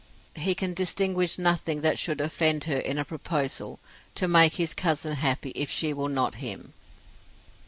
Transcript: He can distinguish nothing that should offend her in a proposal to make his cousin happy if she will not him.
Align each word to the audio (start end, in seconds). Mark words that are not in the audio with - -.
He 0.35 0.55
can 0.55 0.73
distinguish 0.73 1.37
nothing 1.37 1.81
that 1.81 1.99
should 1.99 2.21
offend 2.21 2.63
her 2.63 2.79
in 2.79 2.97
a 2.97 3.05
proposal 3.05 3.79
to 4.15 4.27
make 4.27 4.55
his 4.55 4.73
cousin 4.73 5.17
happy 5.17 5.51
if 5.51 5.69
she 5.69 5.93
will 5.93 6.09
not 6.09 6.33
him. 6.41 6.73